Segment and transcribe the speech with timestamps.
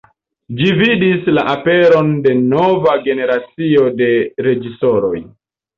[0.61, 4.13] Ĝi vidis la aperon de nova generacio de
[4.49, 5.19] reĝisoroj.